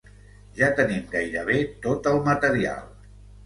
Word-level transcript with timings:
Ja 0.59 0.69
tenim 0.79 1.03
gairebé 1.11 1.59
tot 1.87 2.13
el 2.15 2.21
material. 2.33 2.93